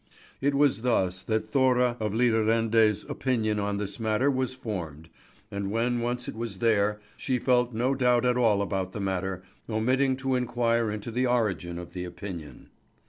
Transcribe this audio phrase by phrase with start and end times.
[0.41, 5.09] It was thus that Thora of Lidarende's opinion on this matter was formed,
[5.51, 9.43] and when once it was there, she felt no doubt at all about the matter,
[9.69, 12.69] omitting to inquire into the origin of the opinion.